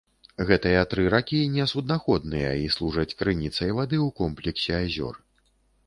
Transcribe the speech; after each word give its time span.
Гэтыя 0.51 0.79
тры 0.93 1.03
ракі 1.15 1.41
не 1.59 1.67
суднаходныя 1.73 2.51
і 2.63 2.65
служаць 2.79 3.17
крыніцай 3.23 3.69
вады 3.81 3.97
ў 4.07 4.09
комплексе 4.23 4.71
азёр. 4.85 5.15